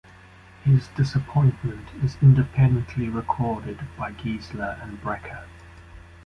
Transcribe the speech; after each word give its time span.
His 0.63 0.87
disappointment 0.87 1.89
is 2.01 2.17
independently 2.23 3.07
recorded 3.07 3.81
by 3.99 4.13
Giesler 4.13 4.79
and 4.83 4.99
Breker. 4.99 5.45